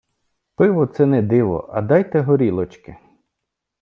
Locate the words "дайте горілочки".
1.81-2.95